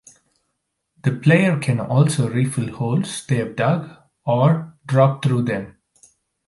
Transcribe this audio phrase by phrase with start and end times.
[1.03, 3.87] The player can also refill holes they've dug,
[4.25, 5.77] or drop through them.